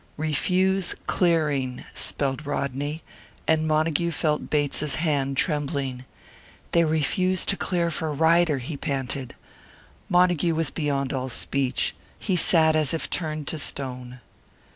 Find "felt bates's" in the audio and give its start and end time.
4.09-4.95